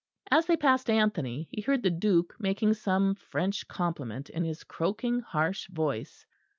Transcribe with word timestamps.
As 0.31 0.47
they 0.47 0.57
passed 0.57 0.89
Anthony 0.89 1.47
he 1.51 1.61
heard 1.61 1.83
the 1.83 1.91
Duke 1.91 2.33
making 2.39 2.73
some 2.73 3.13
French 3.13 3.67
compliment 3.67 4.31
in 4.31 4.43
his 4.43 4.63
croaking 4.63 5.19
harsh 5.19 5.67
voice. 5.67 6.25